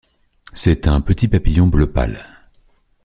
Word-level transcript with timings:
C'est 0.53 0.87
un 0.87 0.99
petit 0.99 1.27
papillon 1.27 1.67
bleu 1.67 1.91
pâle. 1.91 2.25